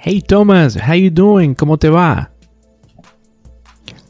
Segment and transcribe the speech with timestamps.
[0.00, 1.56] Hey Thomas, how you doing?
[1.56, 2.30] ¿Cómo te va?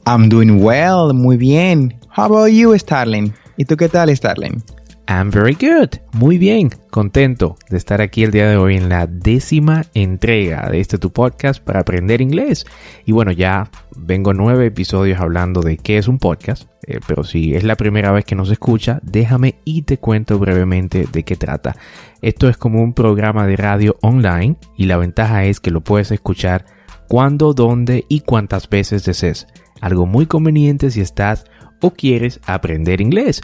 [0.04, 1.98] I'm doing well, muy bien.
[2.14, 3.32] How about you, Starling?
[3.56, 4.62] ¿Y tú qué tal, Starling?
[5.10, 5.88] I'm very good.
[6.12, 6.68] Muy bien.
[6.90, 11.12] Contento de estar aquí el día de hoy en la décima entrega de este tu
[11.12, 12.66] podcast para aprender inglés.
[13.06, 16.68] Y bueno, ya vengo nueve episodios hablando de qué es un podcast.
[16.86, 21.06] Eh, pero si es la primera vez que nos escucha, déjame y te cuento brevemente
[21.10, 21.74] de qué trata.
[22.20, 26.10] Esto es como un programa de radio online y la ventaja es que lo puedes
[26.10, 26.66] escuchar
[27.08, 29.46] cuando, dónde y cuántas veces desees.
[29.80, 31.46] Algo muy conveniente si estás
[31.80, 33.40] o quieres aprender inglés.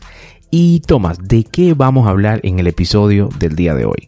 [0.57, 4.07] Y Tomás, ¿de qué vamos a hablar en el episodio del día de hoy?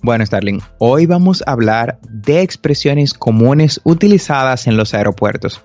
[0.00, 5.60] Bueno, Starling, hoy vamos a hablar de expresiones comunes utilizadas en los aeropuertos.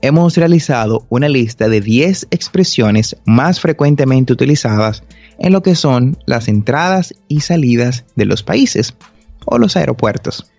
[0.00, 5.02] Hemos realizado una lista de 10 expresiones más frecuentemente utilizadas
[5.38, 8.96] en lo que son las entradas y salidas de los países
[9.44, 10.50] o los aeropuertos.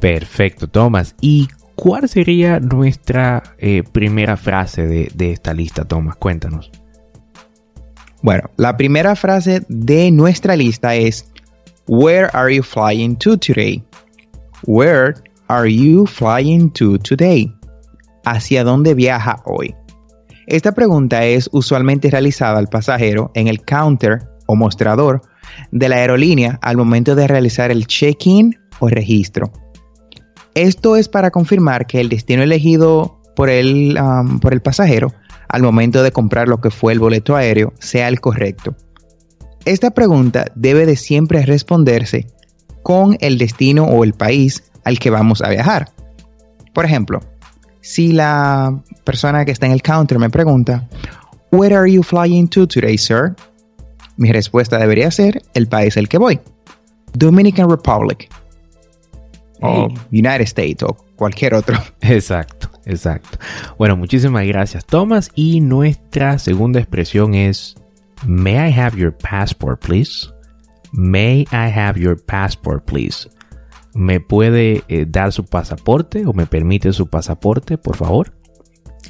[0.00, 1.14] Perfecto, Tomás.
[1.20, 6.16] ¿Y ¿Cuál sería nuestra eh, primera frase de, esta lista, Thomas?
[6.16, 6.70] Cuéntanos.
[8.22, 11.28] Bueno, la primera frase de nuestra lista es
[11.86, 13.82] Where are you flying to today?
[14.66, 15.14] Where
[15.48, 17.52] are you flying to today?
[18.24, 19.74] ¿Hacia dónde viaja hoy?
[20.46, 25.22] Esta pregunta es usualmente realizada al pasajero en el counter o mostrador
[25.70, 29.52] de la aerolínea al momento de realizar el check-in o registro.
[30.54, 33.98] Esto es para confirmar que el destino elegido por el,
[34.40, 35.12] por el pasajero
[35.48, 38.76] al momento de comprar lo que fue el boleto aéreo sea el correcto.
[39.64, 42.26] Esta pregunta debe de siempre responderse
[42.82, 45.90] con el destino o el país al que vamos a viajar.
[46.72, 47.20] Por ejemplo,
[47.80, 50.88] si la persona que está en el counter me pregunta,
[51.50, 53.36] Where are you flying to today, sir?
[54.16, 56.40] Mi respuesta debería ser el país al que voy.
[57.12, 58.28] Dominican Republic
[59.60, 61.76] o United States o cualquier otro.
[62.00, 63.38] Exacto, exacto.
[63.78, 65.30] Bueno, muchísimas gracias, Thomas.
[65.34, 67.76] Y nuestra segunda expresión es
[68.26, 70.28] May I have your passport, please?
[70.92, 73.28] May I have your passport, please?
[73.94, 78.34] ¿Me puede eh, dar su pasaporte o me permite su pasaporte, por favor?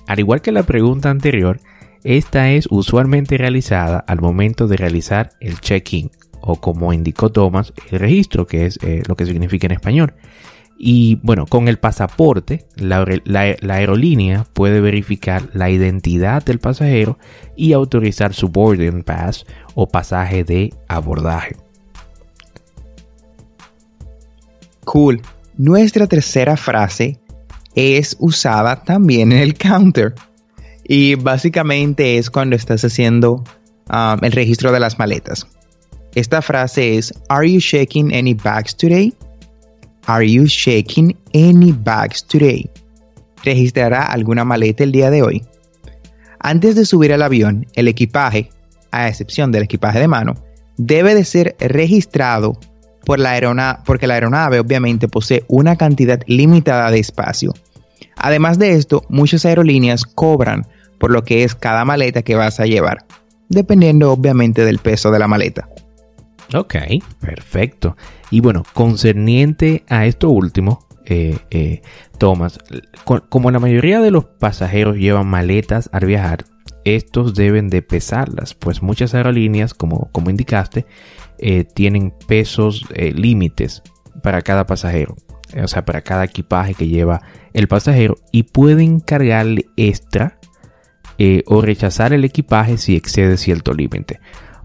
[0.07, 1.61] Al igual que la pregunta anterior,
[2.03, 6.11] esta es usualmente realizada al momento de realizar el check-in
[6.47, 10.15] o como indicó Thomas, el registro, que es eh, lo que significa en español.
[10.77, 13.05] Y bueno, con el pasaporte, la,
[13.71, 17.19] aerolínea puede verificar la identidad del pasajero
[17.57, 21.57] y autorizar su boarding pass o pasaje de abordaje.
[24.85, 25.23] Cool.
[25.57, 27.21] Nuestra tercera frase
[27.75, 30.15] es usada también en el counter.
[30.87, 33.45] Y básicamente es cuando estás haciendo
[33.89, 35.47] um, el registro de las maletas.
[36.15, 39.13] Esta frase es, ¿Are you shaking any bags today?
[40.07, 42.71] Are you shaking any bags today?
[43.43, 45.45] ¿Registrará alguna maleta el día de hoy?
[46.39, 48.51] Antes de subir al avión, el equipaje,
[48.93, 50.35] a excepción del equipaje de mano,
[50.77, 52.59] debe de ser registrado
[53.05, 57.55] por la aeronave, porque la aeronave obviamente posee una cantidad limitada de espacio.
[58.17, 60.67] Además de esto, muchas aerolíneas cobran
[60.99, 63.05] por lo que es cada maleta que vas a llevar,
[63.49, 65.69] dependiendo obviamente del peso de la maleta.
[66.53, 66.75] Ok,
[67.21, 67.97] perfecto.
[68.31, 71.83] Y bueno, concerniente a esto último, eh, eh,
[72.19, 72.59] Thomas,
[73.05, 76.45] como la mayoría de los pasajeros llevan maletas al viajar,
[76.85, 80.87] estos deben de pesarlas, pues muchas aerolíneas, como, como indicaste,
[81.39, 83.83] eh, tienen pesos límites
[84.23, 85.17] para cada pasajero,
[85.63, 90.39] o sea, para cada equipaje que lleva el pasajero y pueden cargarle extra
[91.47, 94.21] o rechazar el equipaje si excede cierto límite.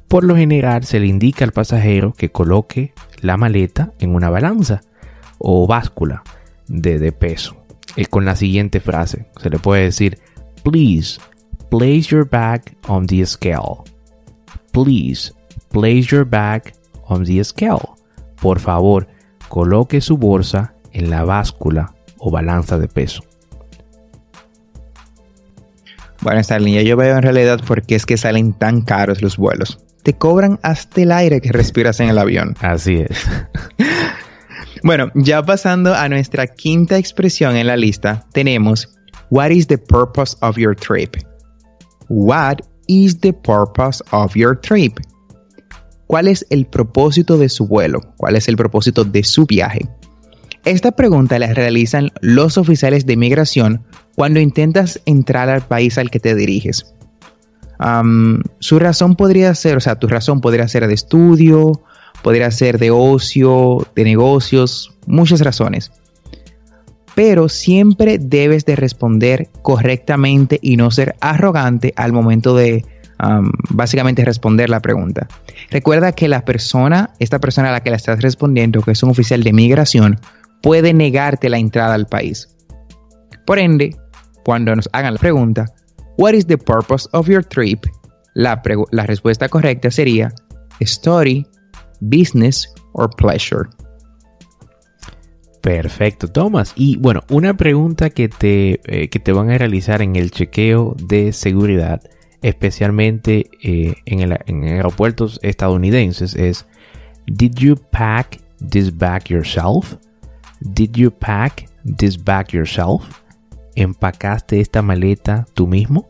[0.10, 4.82] Por lo general se le indica al pasajero que coloque la maleta en una balanza
[5.38, 6.24] o báscula
[6.68, 7.56] de, peso.
[7.96, 10.18] Y con la siguiente frase se le puede decir,
[10.64, 11.22] please
[11.70, 13.84] place your bag on the scale.
[14.72, 15.32] Please
[15.70, 16.74] place your bag
[17.06, 17.90] on the scale.
[18.42, 19.08] Por favor,
[19.48, 23.29] coloque su bolsa en la báscula o balanza de peso.
[26.22, 29.80] Bueno, esta línea yo veo en realidad porque es que salen tan caros los vuelos
[30.04, 32.56] te cobran hasta el aire que respiras en el avión.
[32.62, 33.28] Así es.
[34.84, 38.90] bueno, ya pasando a nuestra quinta expresión en la lista, tenemos
[39.30, 41.16] What is the purpose of your trip?
[42.08, 45.00] What is the purpose of your trip?
[46.08, 48.02] ¿Cuál es el propósito de su vuelo?
[48.18, 49.88] ¿Cuál es el propósito de su viaje?
[50.66, 53.86] Esta pregunta la realizan los oficiales de inmigración
[54.20, 56.94] cuando intentas entrar al país al que te diriges
[58.60, 61.82] su razón podría ser, o sea, tu razón podría ser de estudio,
[62.22, 65.94] podría ser de ocio, de negocios, muchas razones.
[67.16, 72.84] Pero siempre debes de responder correctamente y no ser arrogante al momento de
[73.70, 75.30] básicamente responder la pregunta.
[75.72, 79.12] Recuerda que la persona, esta persona a la que le estás respondiendo, que es un
[79.12, 80.20] oficial de migración,
[80.62, 82.50] puede negarte la entrada al país.
[83.46, 83.96] Por ende,
[84.44, 85.66] cuando nos hagan la pregunta,
[86.20, 87.86] What is the purpose of your trip?
[88.34, 88.62] La,
[89.06, 90.34] respuesta correcta sería
[90.82, 91.48] study,
[92.02, 93.70] business or pleasure.
[95.62, 96.74] Perfecto, Thomas.
[96.76, 100.94] Y bueno, una pregunta que te, eh, que te van a realizar en el chequeo
[101.02, 102.02] de seguridad,
[102.42, 106.66] especialmente eh, en, en aeropuertos estadounidenses, es:
[107.28, 109.96] ¿Did you pack this bag yourself?
[110.60, 113.22] ¿Did you pack this bag yourself?
[113.82, 116.10] ¿Empacaste esta maleta tú mismo?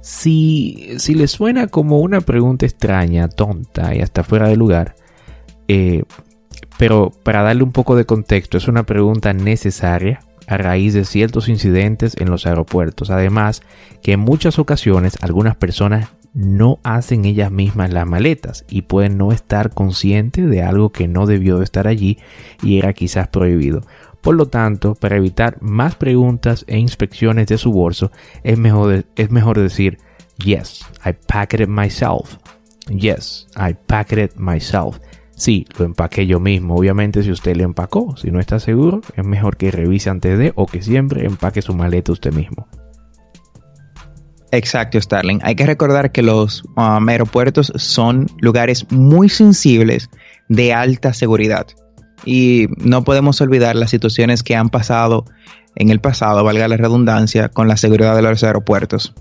[0.00, 4.96] Si, si le suena como una pregunta extraña, tonta y hasta fuera de lugar,
[5.68, 6.02] eh,
[6.78, 11.48] pero para darle un poco de contexto, es una pregunta necesaria a raíz de ciertos
[11.48, 13.10] incidentes en los aeropuertos.
[13.10, 13.62] Además,
[14.02, 19.32] que en muchas ocasiones algunas personas no hacen ellas mismas las maletas y pueden no
[19.32, 22.18] estar conscientes de algo que no debió de estar allí
[22.62, 23.82] y era quizás prohibido.
[24.22, 28.12] Por lo tanto, para evitar más preguntas e inspecciones de su bolso,
[28.44, 29.98] es mejor, es mejor decir,
[30.38, 32.36] yes, I packed it myself.
[32.88, 34.98] Yes, I packed it myself.
[35.34, 36.76] Sí, lo empaqué yo mismo.
[36.76, 40.52] Obviamente, si usted lo empacó, si no está seguro, es mejor que revise antes de
[40.54, 42.68] o que siempre empaque su maleta usted mismo.
[44.52, 45.40] Exacto, Starling.
[45.42, 50.10] Hay que recordar que los um, aeropuertos son lugares muy sensibles
[50.48, 51.66] de alta seguridad.
[52.24, 55.24] Y no podemos olvidar las situaciones que han pasado
[55.74, 59.14] en el pasado, valga la redundancia, con la seguridad de los aeropuertos.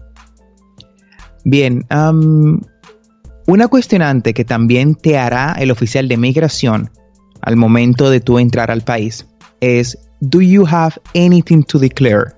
[1.43, 1.85] Bien,
[3.47, 6.91] una cuestionante que también te hará el oficial de migración
[7.41, 9.25] al momento de tu entrar al país
[9.59, 12.35] es, ¿Do you have anything to declare?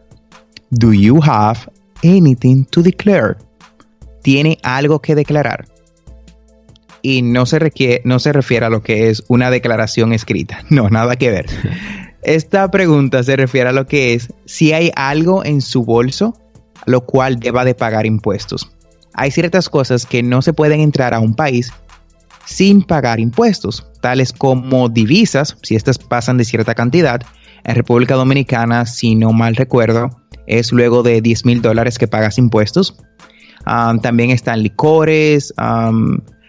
[0.69, 1.59] ¿Do you have
[2.03, 3.35] anything to declare?
[4.21, 5.65] ¿Tiene algo que declarar?
[7.03, 10.63] Y no se, requiere, no se refiere a lo que es una declaración escrita.
[10.71, 11.45] No, nada que ver.
[12.23, 16.33] Esta pregunta se refiere a lo que es si hay algo en su bolso
[16.85, 18.71] lo cual deba de pagar impuestos.
[19.13, 21.71] Hay ciertas cosas que no se pueden entrar a un país
[22.45, 27.21] sin pagar impuestos, tales como divisas, si estas pasan de cierta cantidad.
[27.63, 30.09] En República Dominicana, si no mal recuerdo,
[30.45, 32.97] es luego de 10 mil dólares que pagas impuestos.
[33.65, 35.53] Ah, también están licores,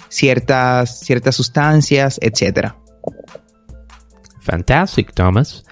[0.09, 2.73] ciertas, ciertas sustancias, etc.
[4.41, 5.65] Fantastic, Thomas.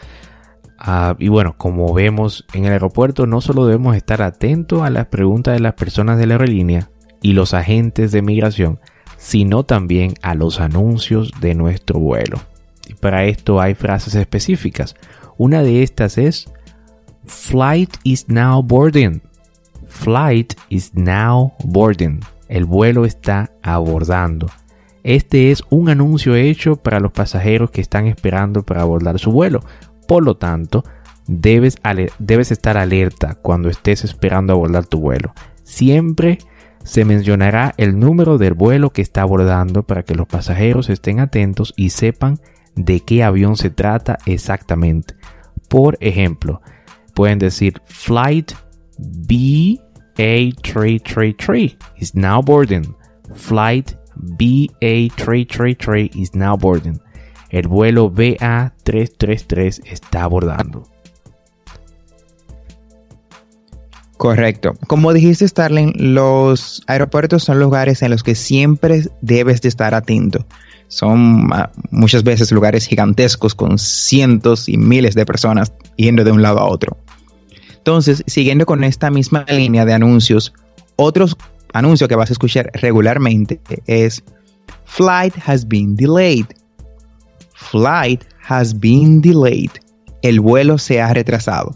[0.79, 5.07] Ah, y bueno, como vemos en el aeropuerto, no solo debemos estar atentos a las
[5.07, 8.81] preguntas de las personas de la aerolínea y los agentes de migración,
[9.17, 12.41] sino también a los anuncios de nuestro vuelo.
[12.89, 14.97] Y para esto hay frases específicas.
[15.39, 16.51] Una de estas es
[17.27, 19.23] Flight is now boarding.
[19.87, 22.21] Flight is now boarding.
[22.49, 24.49] El vuelo está abordando.
[25.05, 29.61] Este es un anuncio hecho para los pasajeros que están esperando para abordar su vuelo.
[30.07, 30.85] Por lo tanto,
[31.27, 31.77] debes,
[32.19, 35.35] debes estar alerta cuando estés esperando abordar tu vuelo.
[35.65, 36.39] Siempre
[36.85, 41.73] se mencionará el número del vuelo que está abordando para que los pasajeros estén atentos
[41.77, 42.41] y sepan
[42.75, 45.15] de qué avión se trata exactamente.
[45.69, 46.61] Por ejemplo,
[47.15, 48.53] pueden decir flight
[50.17, 52.95] BA333 is now boarding.
[53.35, 56.99] Flight BA333 is now boarding.
[57.51, 60.89] El vuelo BA333 está abordando.
[64.17, 64.75] Correcto.
[64.87, 70.47] Como dijiste, Starling, los aeropuertos son lugares en los que siempre debes de estar atento.
[70.87, 76.41] Son ah, muchas veces lugares gigantescos con cientos y miles de personas yendo de un
[76.41, 76.97] lado a otro.
[77.83, 80.55] Entonces, siguiendo con esta misma línea de anuncios,
[80.95, 81.37] otros
[81.73, 84.23] anuncios que vas a escuchar regularmente es
[84.85, 86.47] Flight has been delayed.
[87.55, 89.71] Flight has been delayed.
[90.23, 91.75] El vuelo se ha retrasado.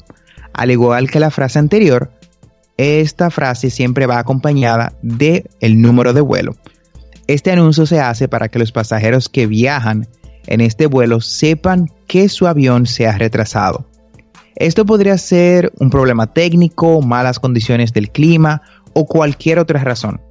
[0.52, 2.12] Al igual que la frase anterior,
[2.76, 6.54] esta frase siempre va acompañada de el número de vuelo.
[7.26, 10.06] Este anuncio se hace para que los pasajeros que viajan
[10.46, 13.88] en este vuelo sepan que su avión se ha retrasado.
[14.56, 18.62] Esto podría ser un problema técnico, malas condiciones del clima
[18.94, 20.22] o cualquier otra razón.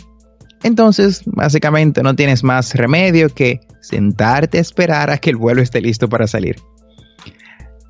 [0.64, 5.80] Entonces, básicamente no tienes más remedio que sentarte a esperar a que el vuelo esté
[5.80, 6.56] listo para salir.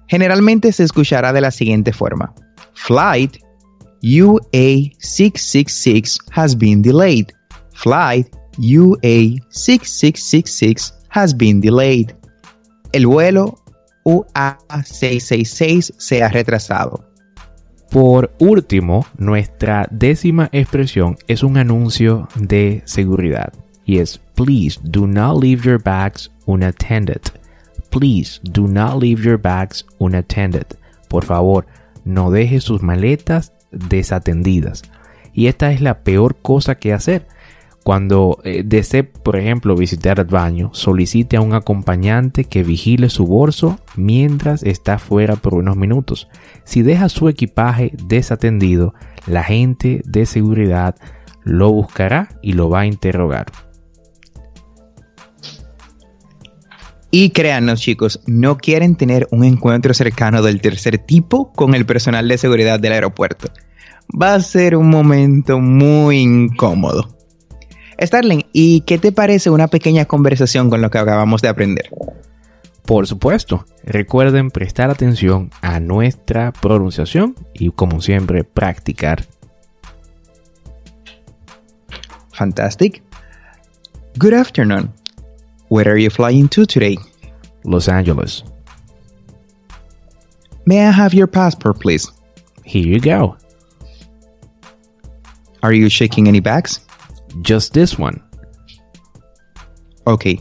[0.08, 2.34] Generalmente se escuchará de la siguiente forma.
[2.74, 3.38] Flight
[4.04, 7.28] UA666 has been delayed.
[7.74, 8.28] Flight
[8.58, 12.14] UA6666 has been delayed.
[12.92, 13.58] El vuelo
[14.06, 17.04] UA666 se ha retrasado.
[17.90, 23.52] Por último, nuestra décima expresión es un anuncio de seguridad
[23.86, 27.22] y es Please do not leave your bags unattended.
[27.90, 30.66] Please do not leave your bags unattended.
[31.08, 31.66] Por favor,
[32.04, 34.84] no deje sus maletas desatendidas.
[35.34, 37.28] Y esta es la peor cosa que hacer
[37.86, 43.28] cuando eh, desee, por ejemplo, visitar el baño, solicite a un acompañante que vigile su
[43.28, 46.28] bolso mientras está fuera por unos minutos.
[46.64, 48.96] Si deja su equipaje desatendido,
[49.28, 50.96] la gente de seguridad
[51.44, 53.46] lo buscará y lo va a interrogar.
[57.12, 62.28] Y créanos chicos, no quieren tener un encuentro cercano del tercer tipo con el personal
[62.28, 63.50] de seguridad del aeropuerto.
[64.20, 67.15] Va a ser un momento muy incómodo.
[68.00, 71.90] Starling, ¿y qué te parece una pequeña conversación con lo que acabamos de aprender?
[72.86, 79.26] Por supuesto, recuerden prestar atención a nuestra pronunciación y como siempre practicar.
[82.34, 83.02] Fantastic.
[84.20, 84.92] Good afternoon.
[85.70, 86.98] Where are you flying to today?
[87.64, 88.44] Los Angeles.
[90.66, 92.12] May I have your passport, please?
[92.64, 93.38] Here you go.
[95.64, 96.85] Are you shaking any bags?
[97.42, 98.22] Just this one.
[100.08, 100.40] Okay.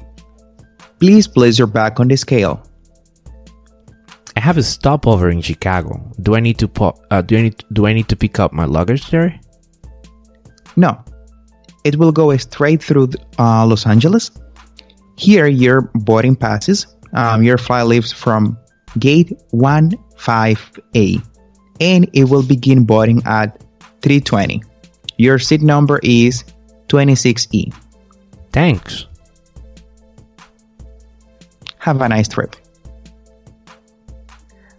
[1.00, 2.62] Please place your bag on the scale.
[4.36, 6.00] I have a stopover in Chicago.
[6.20, 6.98] Do I need to pop?
[7.10, 7.64] Uh, do I need?
[7.72, 9.38] Do I need to pick up my luggage there?
[10.76, 11.02] No.
[11.84, 14.30] It will go straight through uh, Los Angeles.
[15.16, 16.86] Here, your boarding passes.
[17.12, 18.58] Um, your flight leaves from
[18.98, 21.22] gate 15A,
[21.80, 23.64] and it will begin boarding at
[24.00, 24.62] 3:20.
[25.16, 26.42] Your seat number is
[26.88, 27.72] 26E.
[28.50, 29.08] Thanks.
[31.78, 32.54] Have a nice trip.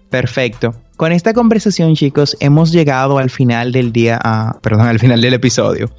[0.10, 0.74] Perfecto.
[0.98, 4.18] Con esta conversación, chicos, hemos llegado al final del día,
[4.62, 5.90] perdón, al final del episodio.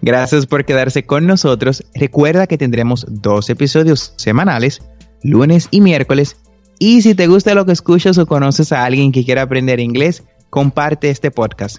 [0.00, 1.84] Gracias por quedarse con nosotros.
[1.94, 4.80] Recuerda que tendremos dos episodios semanales,
[5.24, 6.36] lunes y miércoles.
[6.78, 10.22] Y si te gusta lo que escuchas o conoces a alguien que quiera aprender inglés,
[10.50, 11.78] comparte este podcast.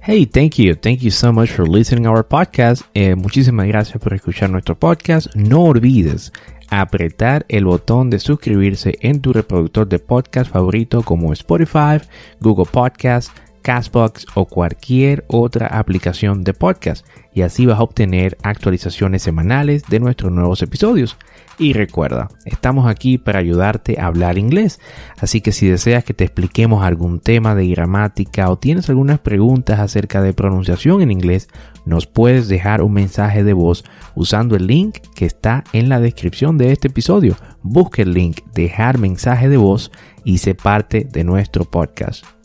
[0.00, 0.74] Hey, thank you.
[0.74, 2.82] Thank you so much for listening to our podcast.
[2.94, 5.26] Eh, muchísimas gracias por escuchar nuestro podcast.
[5.34, 6.32] No olvides
[6.70, 11.98] apretar el botón de suscribirse en tu reproductor de podcast favorito como Spotify,
[12.40, 19.22] Google Podcasts, Castbox o cualquier otra aplicación de podcast y así vas a obtener actualizaciones
[19.22, 21.16] semanales de nuestros nuevos episodios.
[21.56, 24.80] Y recuerda, estamos aquí para ayudarte a hablar inglés,
[25.18, 29.80] así que si deseas que te expliquemos algún tema de gramática o tienes algunas preguntas
[29.80, 31.48] acerca de pronunciación en inglés,
[31.84, 33.84] nos puedes dejar un mensaje de voz
[34.14, 37.36] usando el link que está en la descripción de este episodio.
[37.62, 39.90] Busque el link dejar mensaje de voz
[40.22, 42.37] y sé parte de nuestro podcast.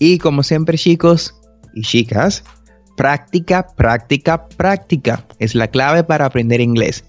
[0.00, 1.36] Y como siempre chicos
[1.74, 2.42] y chicas,
[2.96, 7.04] práctica, práctica, práctica es la clave para aprender inglés.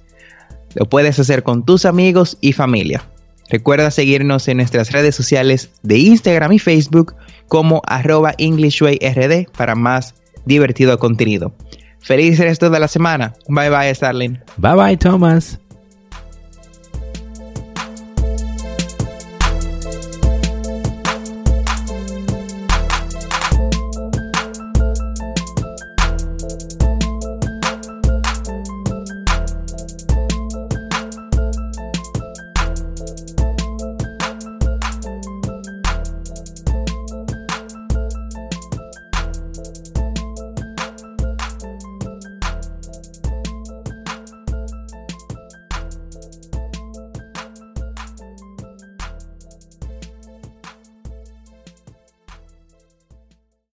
[0.75, 3.03] Lo puedes hacer con tus amigos y familia.
[3.49, 7.15] Recuerda seguirnos en nuestras redes sociales de Instagram y Facebook
[7.47, 10.13] como arroba EnglishWayRD para más
[10.45, 11.53] divertido contenido.
[11.99, 13.33] Feliz resto de la semana.
[13.47, 14.39] Bye bye, Starling.
[14.57, 15.60] Bye bye, Thomas.